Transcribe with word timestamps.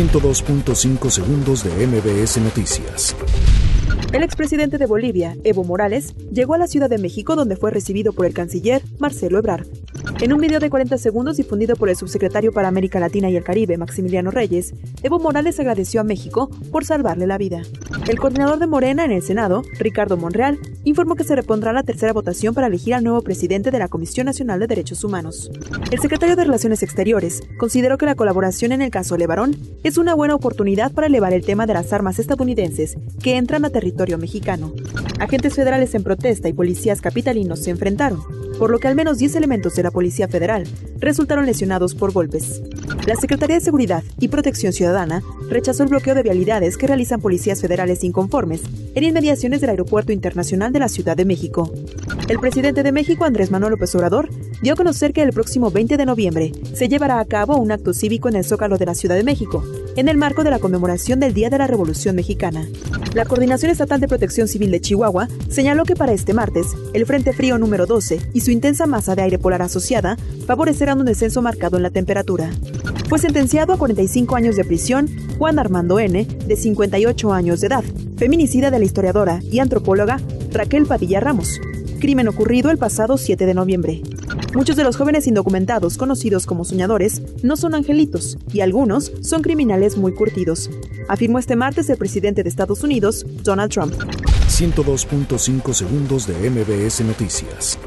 102.5 0.00 1.10
segundos 1.10 1.62
de 1.62 1.86
MBS 1.86 2.38
Noticias. 2.38 3.14
El 4.14 4.22
expresidente 4.22 4.78
de 4.78 4.86
Bolivia, 4.86 5.36
Evo 5.44 5.62
Morales, 5.62 6.14
llegó 6.32 6.54
a 6.54 6.58
la 6.58 6.68
Ciudad 6.68 6.88
de 6.88 6.96
México 6.96 7.36
donde 7.36 7.56
fue 7.56 7.70
recibido 7.70 8.14
por 8.14 8.24
el 8.24 8.32
canciller 8.32 8.82
Marcelo 8.98 9.36
Ebrard. 9.36 9.66
En 10.22 10.32
un 10.32 10.40
video 10.40 10.58
de 10.58 10.70
40 10.70 10.96
segundos 10.96 11.36
difundido 11.36 11.76
por 11.76 11.90
el 11.90 11.96
subsecretario 11.96 12.50
para 12.50 12.68
América 12.68 12.98
Latina 12.98 13.28
y 13.28 13.36
el 13.36 13.44
Caribe, 13.44 13.76
Maximiliano 13.76 14.30
Reyes, 14.30 14.72
Evo 15.02 15.18
Morales 15.18 15.60
agradeció 15.60 16.00
a 16.00 16.04
México 16.04 16.48
por 16.72 16.86
salvarle 16.86 17.26
la 17.26 17.36
vida. 17.36 17.60
El 18.08 18.18
coordinador 18.18 18.58
de 18.58 18.66
Morena 18.66 19.04
en 19.04 19.12
el 19.12 19.22
Senado, 19.22 19.64
Ricardo 19.78 20.16
Monreal, 20.16 20.58
informó 20.84 21.14
que 21.14 21.24
se 21.24 21.36
repondrá 21.36 21.72
la 21.72 21.82
tercera 21.82 22.12
votación 22.12 22.54
para 22.54 22.66
elegir 22.66 22.94
al 22.94 23.04
nuevo 23.04 23.22
presidente 23.22 23.70
de 23.70 23.78
la 23.78 23.88
Comisión 23.88 24.26
Nacional 24.26 24.60
de 24.60 24.66
Derechos 24.66 25.04
Humanos. 25.04 25.50
El 25.90 26.00
secretario 26.00 26.36
de 26.36 26.44
Relaciones 26.44 26.82
Exteriores 26.82 27.42
consideró 27.58 27.98
que 27.98 28.06
la 28.06 28.14
colaboración 28.14 28.72
en 28.72 28.82
el 28.82 28.90
caso 28.90 29.16
Levarón 29.16 29.56
es 29.82 29.98
una 29.98 30.14
buena 30.14 30.34
oportunidad 30.34 30.92
para 30.92 31.06
elevar 31.06 31.32
el 31.32 31.44
tema 31.44 31.66
de 31.66 31.74
las 31.74 31.92
armas 31.92 32.18
estadounidenses 32.18 32.96
que 33.22 33.36
entran 33.36 33.64
a 33.64 33.70
territorio 33.70 34.18
mexicano. 34.18 34.72
Agentes 35.18 35.54
federales 35.54 35.94
en 35.94 36.02
protesta 36.02 36.48
y 36.48 36.52
policías 36.52 37.00
capitalinos 37.00 37.60
se 37.60 37.70
enfrentaron, 37.70 38.20
por 38.58 38.70
lo 38.70 38.78
que 38.78 38.88
al 38.88 38.94
menos 38.94 39.18
10 39.18 39.36
elementos 39.36 39.74
de 39.74 39.82
la 39.82 39.90
Policía 39.90 40.28
Federal 40.28 40.64
resultaron 40.98 41.46
lesionados 41.46 41.94
por 41.94 42.12
golpes. 42.12 42.62
La 43.06 43.16
Secretaría 43.16 43.56
de 43.56 43.60
Seguridad 43.60 44.04
y 44.18 44.28
Protección 44.28 44.72
Ciudadana 44.72 45.22
rechazó 45.50 45.82
el 45.82 45.90
bloqueo 45.90 46.14
de 46.14 46.22
vialidades 46.22 46.76
que 46.76 46.86
realizan 46.86 47.20
policías 47.20 47.60
federales 47.60 48.04
inconformes 48.04 48.62
en 48.94 49.04
inmediaciones 49.04 49.60
del 49.60 49.70
Aeropuerto 49.70 50.12
Internacional 50.12 50.72
de 50.72 50.78
la 50.78 50.88
Ciudad 50.88 51.16
de 51.16 51.24
México. 51.24 51.70
El 52.28 52.38
presidente 52.38 52.82
de 52.82 52.92
México, 52.92 53.24
Andrés 53.24 53.50
Manuel 53.50 53.72
López 53.72 53.94
Obrador, 53.94 54.30
dio 54.62 54.72
a 54.72 54.76
conocer 54.76 55.12
que 55.12 55.22
el 55.22 55.32
próximo 55.32 55.70
20 55.70 55.96
de 55.96 56.06
noviembre 56.06 56.52
se 56.74 56.88
llevará 56.88 57.18
a 57.18 57.24
cabo 57.24 57.56
un 57.56 57.72
acto 57.72 57.92
cívico 57.92 58.28
en 58.28 58.36
el 58.36 58.44
Zócalo 58.44 58.78
de 58.78 58.86
la 58.86 58.94
Ciudad 58.94 59.16
de 59.16 59.24
México, 59.24 59.64
en 60.00 60.08
el 60.08 60.16
marco 60.16 60.44
de 60.44 60.50
la 60.50 60.58
conmemoración 60.58 61.20
del 61.20 61.34
Día 61.34 61.50
de 61.50 61.58
la 61.58 61.66
Revolución 61.66 62.16
Mexicana. 62.16 62.66
La 63.12 63.26
Coordinación 63.26 63.70
Estatal 63.70 64.00
de 64.00 64.08
Protección 64.08 64.48
Civil 64.48 64.70
de 64.70 64.80
Chihuahua 64.80 65.28
señaló 65.50 65.84
que 65.84 65.94
para 65.94 66.14
este 66.14 66.32
martes, 66.32 66.68
el 66.94 67.04
Frente 67.04 67.34
Frío 67.34 67.58
número 67.58 67.84
12 67.84 68.30
y 68.32 68.40
su 68.40 68.50
intensa 68.50 68.86
masa 68.86 69.14
de 69.14 69.20
aire 69.20 69.38
polar 69.38 69.60
asociada 69.60 70.16
favorecerán 70.46 71.00
un 71.00 71.04
descenso 71.04 71.42
marcado 71.42 71.76
en 71.76 71.82
la 71.82 71.90
temperatura. 71.90 72.50
Fue 73.10 73.18
sentenciado 73.18 73.74
a 73.74 73.76
45 73.76 74.36
años 74.36 74.56
de 74.56 74.64
prisión 74.64 75.06
Juan 75.36 75.58
Armando 75.58 76.00
N., 76.00 76.24
de 76.24 76.56
58 76.56 77.32
años 77.34 77.60
de 77.60 77.66
edad, 77.66 77.84
feminicida 78.16 78.70
de 78.70 78.78
la 78.78 78.86
historiadora 78.86 79.40
y 79.50 79.58
antropóloga 79.58 80.18
Raquel 80.50 80.86
Padilla 80.86 81.20
Ramos. 81.20 81.60
Crimen 82.00 82.26
ocurrido 82.26 82.70
el 82.70 82.78
pasado 82.78 83.18
7 83.18 83.44
de 83.44 83.52
noviembre. 83.52 84.00
Muchos 84.54 84.74
de 84.74 84.82
los 84.82 84.96
jóvenes 84.96 85.28
indocumentados 85.28 85.96
conocidos 85.96 86.44
como 86.44 86.64
soñadores 86.64 87.22
no 87.44 87.56
son 87.56 87.74
angelitos 87.74 88.36
y 88.52 88.62
algunos 88.62 89.12
son 89.22 89.42
criminales 89.42 89.96
muy 89.96 90.12
curtidos, 90.12 90.70
afirmó 91.08 91.38
este 91.38 91.54
martes 91.54 91.88
el 91.88 91.96
presidente 91.96 92.42
de 92.42 92.48
Estados 92.48 92.82
Unidos, 92.82 93.24
Donald 93.44 93.70
Trump. 93.70 93.94
102.5 94.48 95.72
segundos 95.72 96.26
de 96.26 96.50
MBS 96.50 97.00
Noticias. 97.02 97.78